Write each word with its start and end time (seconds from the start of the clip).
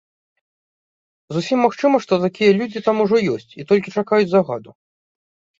Зусім 1.35 1.57
магчыма, 1.65 1.99
што 2.05 2.13
такія 2.25 2.51
людзі 2.63 2.83
там 2.89 3.05
ужо 3.05 3.17
ёсць 3.37 3.51
і 3.59 3.67
толькі 3.73 3.95
чакаюць 3.99 4.29
загаду. 4.33 4.71